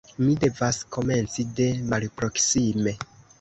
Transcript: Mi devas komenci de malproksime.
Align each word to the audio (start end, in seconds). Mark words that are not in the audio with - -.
Mi 0.19 0.31
devas 0.43 0.79
komenci 0.95 1.45
de 1.61 1.67
malproksime. 1.93 2.97